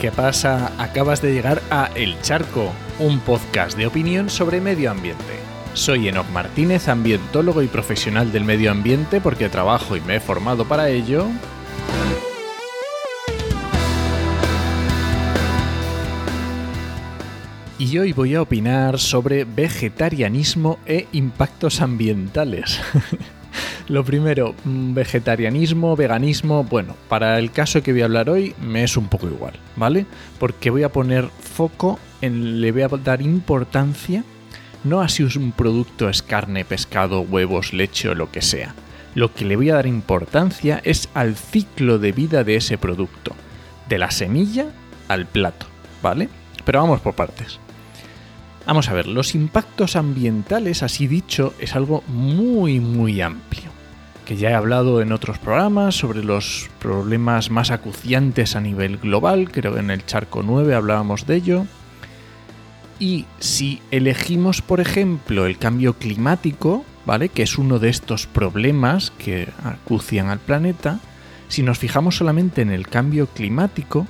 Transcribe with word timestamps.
¿Qué 0.00 0.12
pasa? 0.12 0.70
Acabas 0.78 1.20
de 1.22 1.32
llegar 1.32 1.60
a 1.70 1.90
El 1.96 2.20
Charco, 2.22 2.72
un 3.00 3.18
podcast 3.18 3.76
de 3.76 3.88
opinión 3.88 4.30
sobre 4.30 4.60
medio 4.60 4.92
ambiente. 4.92 5.24
Soy 5.74 6.06
Enoc 6.06 6.28
Martínez, 6.30 6.86
ambientólogo 6.86 7.62
y 7.62 7.66
profesional 7.66 8.30
del 8.30 8.44
medio 8.44 8.70
ambiente 8.70 9.20
porque 9.20 9.48
trabajo 9.48 9.96
y 9.96 10.00
me 10.02 10.16
he 10.16 10.20
formado 10.20 10.66
para 10.66 10.88
ello. 10.88 11.26
Y 17.76 17.98
hoy 17.98 18.12
voy 18.12 18.36
a 18.36 18.42
opinar 18.42 19.00
sobre 19.00 19.42
vegetarianismo 19.44 20.78
e 20.86 21.08
impactos 21.10 21.80
ambientales. 21.80 22.80
Lo 23.88 24.04
primero, 24.04 24.54
mm, 24.64 24.92
vegetarianismo, 24.92 25.96
veganismo, 25.96 26.62
bueno, 26.62 26.94
para 27.08 27.38
el 27.38 27.50
caso 27.50 27.82
que 27.82 27.92
voy 27.92 28.02
a 28.02 28.04
hablar 28.04 28.28
hoy 28.28 28.54
me 28.60 28.84
es 28.84 28.98
un 28.98 29.08
poco 29.08 29.26
igual, 29.26 29.54
¿vale? 29.76 30.04
Porque 30.38 30.68
voy 30.68 30.82
a 30.82 30.92
poner 30.92 31.30
foco 31.40 31.98
en, 32.20 32.60
le 32.60 32.70
voy 32.70 32.82
a 32.82 32.88
dar 32.88 33.22
importancia, 33.22 34.24
no 34.84 35.00
a 35.00 35.08
si 35.08 35.22
un 35.22 35.52
producto 35.52 36.10
es 36.10 36.22
carne, 36.22 36.66
pescado, 36.66 37.22
huevos, 37.22 37.72
leche 37.72 38.10
o 38.10 38.14
lo 38.14 38.30
que 38.30 38.42
sea. 38.42 38.74
Lo 39.14 39.32
que 39.32 39.46
le 39.46 39.56
voy 39.56 39.70
a 39.70 39.76
dar 39.76 39.86
importancia 39.86 40.82
es 40.84 41.08
al 41.14 41.34
ciclo 41.34 41.98
de 41.98 42.12
vida 42.12 42.44
de 42.44 42.56
ese 42.56 42.76
producto, 42.76 43.34
de 43.88 43.96
la 43.96 44.10
semilla 44.10 44.66
al 45.08 45.24
plato, 45.24 45.64
¿vale? 46.02 46.28
Pero 46.66 46.82
vamos 46.82 47.00
por 47.00 47.14
partes. 47.14 47.58
Vamos 48.66 48.90
a 48.90 48.92
ver, 48.92 49.06
los 49.06 49.34
impactos 49.34 49.96
ambientales, 49.96 50.82
así 50.82 51.06
dicho, 51.06 51.54
es 51.58 51.74
algo 51.74 52.04
muy, 52.06 52.80
muy 52.80 53.22
amplio 53.22 53.67
que 54.28 54.36
ya 54.36 54.50
he 54.50 54.54
hablado 54.54 55.00
en 55.00 55.12
otros 55.12 55.38
programas 55.38 55.94
sobre 55.94 56.22
los 56.22 56.68
problemas 56.80 57.50
más 57.50 57.70
acuciantes 57.70 58.56
a 58.56 58.60
nivel 58.60 58.98
global, 58.98 59.50
creo 59.50 59.72
que 59.72 59.80
en 59.80 59.90
el 59.90 60.04
Charco 60.04 60.42
9 60.42 60.74
hablábamos 60.74 61.26
de 61.26 61.36
ello. 61.36 61.66
Y 62.98 63.24
si 63.38 63.80
elegimos, 63.90 64.60
por 64.60 64.80
ejemplo, 64.80 65.46
el 65.46 65.56
cambio 65.56 65.94
climático, 65.94 66.84
¿vale? 67.06 67.30
Que 67.30 67.42
es 67.42 67.56
uno 67.56 67.78
de 67.78 67.88
estos 67.88 68.26
problemas 68.26 69.12
que 69.12 69.48
acucian 69.64 70.28
al 70.28 70.40
planeta, 70.40 71.00
si 71.48 71.62
nos 71.62 71.78
fijamos 71.78 72.18
solamente 72.18 72.60
en 72.60 72.70
el 72.70 72.86
cambio 72.86 73.28
climático, 73.28 74.06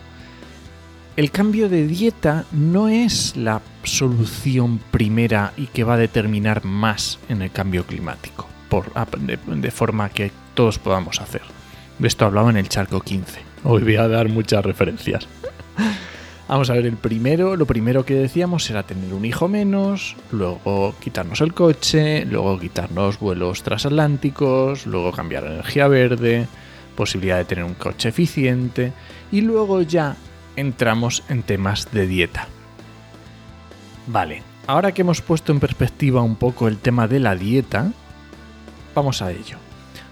el 1.17 1.31
cambio 1.31 1.69
de 1.69 1.87
dieta 1.87 2.45
no 2.51 2.89
es 2.89 3.37
la 3.37 3.63
solución 3.85 4.81
primera 4.91 5.53
y 5.57 5.67
que 5.67 5.85
va 5.85 5.95
a 5.95 5.99
determinar 5.99 6.65
más 6.65 7.21
en 7.29 7.43
el 7.43 7.53
cambio 7.53 7.87
climático 7.87 8.49
de, 9.19 9.71
forma 9.71 10.09
que 10.11 10.31
todos 10.55 10.79
podamos 10.79 11.21
hacer. 11.21 11.43
De 11.99 12.09
esto 12.09 12.25
hablaba 12.25 12.51
en 12.51 12.57
el 12.57 12.69
charco 12.69 13.01
15. 13.01 13.41
Hoy 13.65 13.83
voy 13.83 13.97
a 13.97 14.09
dar 14.09 14.29
muchas 14.29 14.65
referencias. 14.65 15.27
Vamos 16.49 16.71
a 16.71 16.73
ver, 16.73 16.87
el 16.87 16.97
primero, 16.97 17.57
lo 17.57 17.67
primero 17.67 18.07
que 18.07 18.15
decíamos 18.15 18.71
era 18.71 18.83
tener 18.83 19.13
un 19.13 19.27
hijo 19.27 19.49
menos, 19.49 20.17
luego 20.33 20.95
quitarnos 20.99 21.43
el 21.43 21.53
coche, 21.53 22.25
luego 22.25 22.59
quitarnos 22.59 23.21
vuelos 23.21 23.63
transatlánticos, 23.63 24.87
luego 24.87 25.13
cambiar 25.13 25.45
a 25.45 25.53
energía 25.53 25.89
verde, 25.89 26.47
posibilidad 26.97 27.37
de 27.37 27.45
tener 27.45 27.65
un 27.65 27.75
coche 27.75 28.09
eficiente 28.09 28.95
y 29.31 29.43
luego 29.43 29.83
ya 29.83 30.17
entramos 30.57 31.23
en 31.29 31.43
temas 31.43 31.93
de 31.93 32.07
dieta. 32.07 32.49
Vale, 34.07 34.43
ahora 34.67 34.93
que 34.93 35.03
hemos 35.03 35.21
puesto 35.21 35.53
en 35.53 35.61
perspectiva 35.61 36.23
un 36.23 36.37
poco 36.37 36.67
el 36.67 36.79
tema 36.79 37.07
de 37.07 37.21
la 37.21 37.37
dieta, 37.37 37.93
Vamos 38.99 39.23
a 39.23 39.31
ello. 39.31 39.59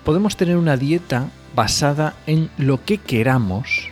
Podemos 0.05 0.37
tener 0.37 0.57
una 0.57 0.77
dieta 0.77 1.29
basada 1.57 2.15
en 2.29 2.51
lo 2.57 2.85
que 2.85 2.99
queramos 2.99 3.89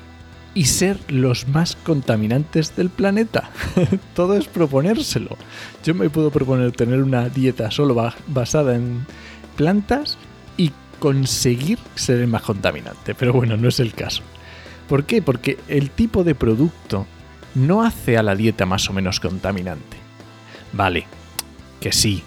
y 0.55 0.66
ser 0.66 1.00
los 1.09 1.49
más 1.49 1.75
contaminantes 1.75 2.77
del 2.77 2.91
planeta. 2.91 3.50
Todo 4.15 4.37
es 4.37 4.47
proponérselo. 4.47 5.37
Yo 5.83 5.97
me 5.97 6.09
puedo 6.10 6.31
proponer 6.31 6.71
tener 6.71 7.03
una 7.03 7.28
dieta 7.28 7.72
solo 7.72 7.97
basada 8.28 8.77
en 8.77 9.04
plantas 9.56 10.16
y 10.56 10.71
conseguir 11.00 11.81
ser 11.97 12.21
el 12.21 12.28
más 12.28 12.43
contaminante. 12.43 13.16
Pero 13.16 13.33
bueno, 13.33 13.56
no 13.56 13.66
es 13.66 13.81
el 13.81 13.94
caso. 13.94 14.22
¿Por 14.88 15.06
qué? 15.06 15.22
Porque 15.22 15.59
el 15.66 15.91
tipo 15.91 16.22
de 16.22 16.37
producto 16.37 17.04
no 17.56 17.83
hace 17.83 18.16
a 18.16 18.22
la 18.22 18.37
dieta 18.37 18.65
más 18.65 18.88
o 18.88 18.93
menos 18.93 19.19
contaminante. 19.19 19.97
Vale, 20.72 21.04
que 21.81 21.91
sí, 21.91 22.22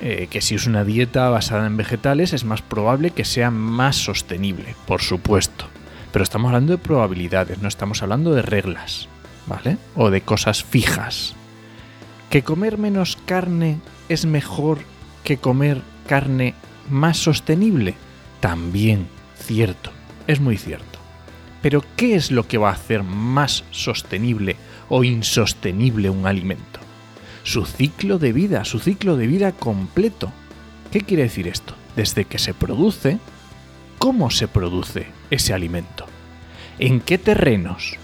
eh, 0.00 0.28
que 0.30 0.40
si 0.40 0.54
es 0.54 0.66
una 0.66 0.84
dieta 0.84 1.30
basada 1.30 1.66
en 1.66 1.76
vegetales 1.76 2.32
es 2.32 2.44
más 2.44 2.62
probable 2.62 3.10
que 3.10 3.24
sea 3.24 3.50
más 3.50 3.96
sostenible, 3.96 4.74
por 4.86 5.00
supuesto. 5.00 5.66
Pero 6.12 6.22
estamos 6.22 6.48
hablando 6.48 6.72
de 6.72 6.78
probabilidades, 6.78 7.60
no 7.60 7.68
estamos 7.68 8.02
hablando 8.02 8.34
de 8.34 8.42
reglas, 8.42 9.08
¿vale? 9.46 9.78
O 9.94 10.10
de 10.10 10.20
cosas 10.20 10.64
fijas. 10.64 11.34
¿Que 12.30 12.42
comer 12.42 12.78
menos 12.78 13.16
carne 13.26 13.78
es 14.08 14.26
mejor 14.26 14.80
que 15.24 15.38
comer 15.38 15.80
carne 16.06 16.54
más 16.90 17.16
sostenible? 17.16 17.94
También 18.40 19.08
cierto, 19.38 19.92
es 20.26 20.40
muy 20.40 20.56
cierto. 20.56 20.98
Pero 21.62 21.82
¿qué 21.96 22.14
es 22.14 22.30
lo 22.30 22.46
que 22.46 22.58
va 22.58 22.70
a 22.70 22.74
hacer 22.74 23.02
más 23.02 23.64
sostenible 23.70 24.56
o 24.88 25.04
insostenible 25.04 26.10
un 26.10 26.26
alimento? 26.26 26.85
Su 27.46 27.64
ciclo 27.64 28.18
de 28.18 28.32
vida, 28.32 28.64
su 28.64 28.80
ciclo 28.80 29.16
de 29.16 29.28
vida 29.28 29.52
completo. 29.52 30.32
¿Qué 30.90 31.02
quiere 31.02 31.22
decir 31.22 31.46
esto? 31.46 31.76
Desde 31.94 32.24
que 32.24 32.40
se 32.40 32.54
produce, 32.54 33.20
¿cómo 33.98 34.30
se 34.30 34.48
produce 34.48 35.06
ese 35.30 35.54
alimento? 35.54 36.06
¿En 36.80 37.00
qué 37.00 37.18
terrenos? 37.18 37.98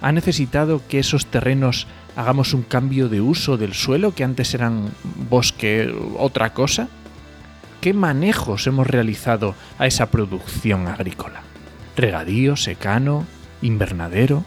¿Ha 0.00 0.12
necesitado 0.12 0.82
que 0.86 1.00
esos 1.00 1.26
terrenos 1.26 1.88
hagamos 2.14 2.54
un 2.54 2.62
cambio 2.62 3.08
de 3.08 3.20
uso 3.20 3.56
del 3.56 3.74
suelo 3.74 4.14
que 4.14 4.22
antes 4.22 4.54
eran 4.54 4.92
bosque, 5.28 5.92
otra 6.16 6.52
cosa? 6.52 6.86
¿Qué 7.80 7.92
manejos 7.92 8.68
hemos 8.68 8.86
realizado 8.86 9.56
a 9.78 9.88
esa 9.88 10.12
producción 10.12 10.86
agrícola? 10.86 11.42
¿Regadío, 11.96 12.54
secano, 12.54 13.26
invernadero? 13.62 14.44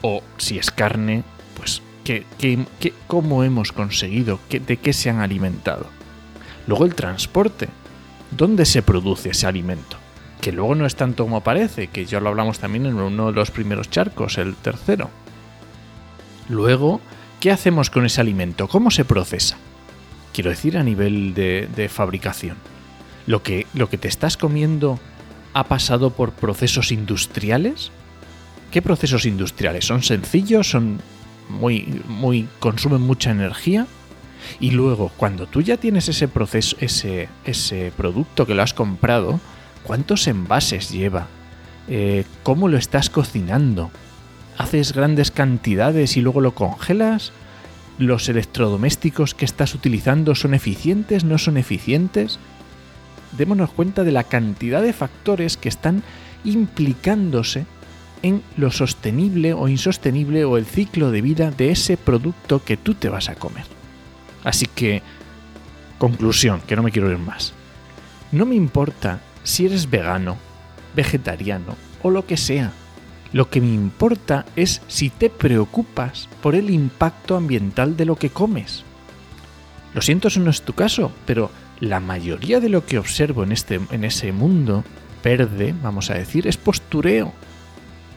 O 0.00 0.22
si 0.38 0.58
es 0.58 0.70
carne, 0.70 1.22
pues 2.06 2.92
cómo 3.06 3.44
hemos 3.44 3.72
conseguido, 3.72 4.38
de 4.50 4.76
qué 4.76 4.92
se 4.92 5.10
han 5.10 5.20
alimentado. 5.20 5.86
Luego 6.66 6.84
el 6.84 6.94
transporte. 6.94 7.68
¿Dónde 8.30 8.64
se 8.66 8.82
produce 8.82 9.30
ese 9.30 9.46
alimento? 9.46 9.96
Que 10.40 10.52
luego 10.52 10.74
no 10.74 10.84
es 10.86 10.96
tanto 10.96 11.24
como 11.24 11.42
parece, 11.42 11.88
que 11.88 12.04
ya 12.04 12.20
lo 12.20 12.28
hablamos 12.28 12.58
también 12.58 12.86
en 12.86 12.96
uno 12.96 13.26
de 13.26 13.32
los 13.32 13.50
primeros 13.50 13.88
charcos, 13.88 14.38
el 14.38 14.54
tercero. 14.56 15.10
Luego, 16.48 17.00
¿qué 17.40 17.50
hacemos 17.50 17.90
con 17.90 18.04
ese 18.04 18.20
alimento? 18.20 18.68
¿Cómo 18.68 18.90
se 18.90 19.04
procesa? 19.04 19.56
Quiero 20.32 20.50
decir 20.50 20.76
a 20.76 20.82
nivel 20.82 21.34
de, 21.34 21.68
de 21.74 21.88
fabricación. 21.88 22.56
Lo 23.26 23.42
que, 23.42 23.66
lo 23.74 23.88
que 23.88 23.98
te 23.98 24.08
estás 24.08 24.36
comiendo 24.36 25.00
ha 25.54 25.64
pasado 25.64 26.10
por 26.10 26.32
procesos 26.32 26.92
industriales. 26.92 27.90
¿Qué 28.70 28.82
procesos 28.82 29.24
industriales? 29.24 29.86
¿Son 29.86 30.02
sencillos? 30.02 30.68
¿Son 30.68 31.00
muy, 31.48 32.02
muy, 32.08 32.48
consumen 32.58 33.02
mucha 33.02 33.30
energía. 33.30 33.86
Y 34.60 34.70
luego, 34.70 35.10
cuando 35.16 35.46
tú 35.46 35.60
ya 35.60 35.76
tienes 35.76 36.08
ese 36.08 36.28
proceso, 36.28 36.76
ese, 36.80 37.28
ese 37.44 37.92
producto 37.96 38.46
que 38.46 38.54
lo 38.54 38.62
has 38.62 38.74
comprado, 38.74 39.40
¿cuántos 39.82 40.26
envases 40.28 40.90
lleva? 40.90 41.26
Eh, 41.88 42.24
¿Cómo 42.42 42.68
lo 42.68 42.76
estás 42.76 43.10
cocinando? 43.10 43.90
¿Haces 44.58 44.92
grandes 44.92 45.30
cantidades 45.30 46.16
y 46.16 46.20
luego 46.20 46.40
lo 46.40 46.54
congelas? 46.54 47.32
¿Los 47.98 48.28
electrodomésticos 48.28 49.34
que 49.34 49.44
estás 49.44 49.74
utilizando 49.74 50.34
son 50.34 50.54
eficientes? 50.54 51.24
¿No 51.24 51.38
son 51.38 51.56
eficientes? 51.56 52.38
Démonos 53.36 53.70
cuenta 53.70 54.04
de 54.04 54.12
la 54.12 54.24
cantidad 54.24 54.82
de 54.82 54.92
factores 54.92 55.56
que 55.56 55.68
están 55.68 56.02
implicándose 56.44 57.66
en 58.22 58.42
lo 58.56 58.70
sostenible 58.70 59.52
o 59.52 59.68
insostenible 59.68 60.44
o 60.44 60.56
el 60.56 60.66
ciclo 60.66 61.10
de 61.10 61.22
vida 61.22 61.50
de 61.50 61.70
ese 61.70 61.96
producto 61.96 62.64
que 62.64 62.76
tú 62.76 62.94
te 62.94 63.08
vas 63.08 63.28
a 63.28 63.34
comer. 63.34 63.64
Así 64.44 64.66
que, 64.66 65.02
conclusión, 65.98 66.60
que 66.66 66.76
no 66.76 66.82
me 66.82 66.92
quiero 66.92 67.10
ir 67.10 67.18
más. 67.18 67.52
No 68.32 68.46
me 68.46 68.54
importa 68.54 69.20
si 69.42 69.66
eres 69.66 69.90
vegano, 69.90 70.36
vegetariano 70.94 71.76
o 72.02 72.10
lo 72.10 72.26
que 72.26 72.36
sea. 72.36 72.72
Lo 73.32 73.50
que 73.50 73.60
me 73.60 73.72
importa 73.72 74.46
es 74.56 74.82
si 74.88 75.10
te 75.10 75.30
preocupas 75.30 76.28
por 76.42 76.54
el 76.54 76.70
impacto 76.70 77.36
ambiental 77.36 77.96
de 77.96 78.04
lo 78.04 78.16
que 78.16 78.30
comes. 78.30 78.84
Lo 79.94 80.02
siento, 80.02 80.28
eso 80.28 80.40
no 80.40 80.50
es 80.50 80.62
tu 80.62 80.74
caso, 80.74 81.12
pero 81.26 81.50
la 81.80 82.00
mayoría 82.00 82.60
de 82.60 82.68
lo 82.68 82.86
que 82.86 82.98
observo 82.98 83.42
en, 83.42 83.52
este, 83.52 83.80
en 83.90 84.04
ese 84.04 84.32
mundo 84.32 84.84
verde, 85.24 85.74
vamos 85.82 86.10
a 86.10 86.14
decir, 86.14 86.46
es 86.46 86.56
postureo 86.56 87.32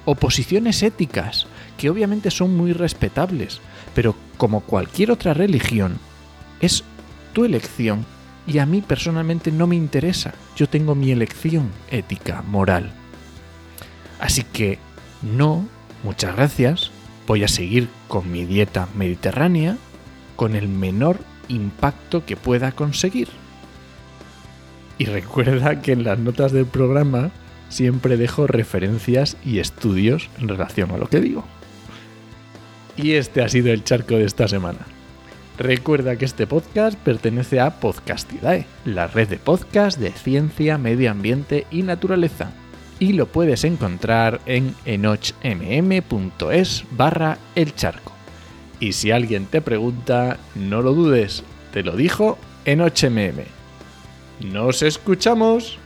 o 0.09 0.15
posiciones 0.15 0.81
éticas, 0.81 1.45
que 1.77 1.87
obviamente 1.87 2.31
son 2.31 2.57
muy 2.57 2.73
respetables, 2.73 3.61
pero 3.93 4.15
como 4.37 4.61
cualquier 4.61 5.11
otra 5.11 5.35
religión, 5.35 5.99
es 6.61 6.83
tu 7.33 7.45
elección 7.45 8.07
y 8.47 8.57
a 8.57 8.65
mí 8.65 8.81
personalmente 8.81 9.51
no 9.51 9.67
me 9.67 9.75
interesa. 9.75 10.33
Yo 10.55 10.67
tengo 10.67 10.95
mi 10.95 11.11
elección 11.11 11.69
ética, 11.91 12.41
moral. 12.41 12.91
Así 14.19 14.41
que 14.41 14.79
no 15.21 15.67
muchas 16.03 16.35
gracias, 16.35 16.89
voy 17.27 17.43
a 17.43 17.47
seguir 17.47 17.87
con 18.07 18.31
mi 18.31 18.45
dieta 18.45 18.87
mediterránea 18.95 19.77
con 20.35 20.55
el 20.55 20.67
menor 20.67 21.19
impacto 21.49 22.25
que 22.25 22.35
pueda 22.35 22.71
conseguir. 22.71 23.27
Y 24.97 25.05
recuerda 25.05 25.83
que 25.83 25.91
en 25.91 26.03
las 26.03 26.17
notas 26.17 26.51
del 26.51 26.65
programa 26.65 27.29
siempre 27.69 28.17
dejo 28.17 28.47
referencias 28.47 29.37
y 29.45 29.59
estudios 29.59 30.29
en 30.39 30.49
relación 30.49 30.91
a 30.91 30.97
lo 30.97 31.07
que 31.07 31.21
digo. 31.21 31.45
Y 32.97 33.13
este 33.13 33.41
ha 33.41 33.49
sido 33.49 33.71
el 33.71 33.83
charco 33.83 34.15
de 34.15 34.25
esta 34.25 34.47
semana. 34.47 34.79
Recuerda 35.57 36.15
que 36.15 36.25
este 36.25 36.47
podcast 36.47 36.97
pertenece 36.97 37.59
a 37.59 37.79
Podcastidae, 37.79 38.65
la 38.85 39.07
red 39.07 39.27
de 39.27 39.37
podcast 39.37 39.99
de 39.99 40.11
ciencia, 40.11 40.77
medio 40.77 41.11
ambiente 41.11 41.65
y 41.69 41.83
naturaleza. 41.83 42.51
Y 42.97 43.13
lo 43.13 43.27
puedes 43.27 43.63
encontrar 43.63 44.41
en 44.45 44.75
enochmm.es 44.85 46.83
barra 46.91 47.37
el 47.55 47.75
charco. 47.75 48.13
Y 48.79 48.93
si 48.93 49.11
alguien 49.11 49.45
te 49.45 49.61
pregunta, 49.61 50.37
no 50.55 50.81
lo 50.81 50.93
dudes, 50.93 51.43
te 51.73 51.83
lo 51.83 51.95
dijo 51.95 52.37
Enochmm. 52.65 53.43
¡Nos 54.39 54.81
escuchamos! 54.81 55.77